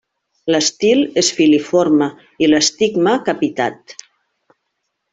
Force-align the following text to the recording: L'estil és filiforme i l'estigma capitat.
L'estil 0.53 1.01
és 1.23 1.29
filiforme 1.41 2.09
i 2.47 2.51
l'estigma 2.51 3.15
capitat. 3.31 3.99